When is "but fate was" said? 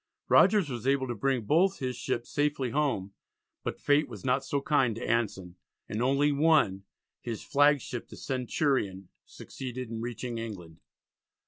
3.63-4.25